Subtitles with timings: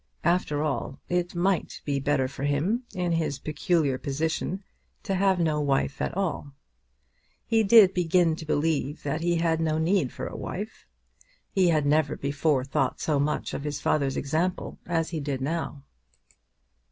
[0.23, 4.63] After all it might be better for him in his peculiar position
[5.03, 6.53] to have no wife at all.
[7.45, 10.87] He did begin to believe that he had no need for a wife.
[11.51, 15.83] He had never before thought so much of his father's example as he did now.